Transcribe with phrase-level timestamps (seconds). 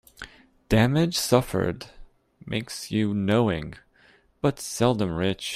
[0.67, 1.85] Damage suffered
[2.43, 3.75] makes you knowing,
[4.41, 5.49] but seldom rich.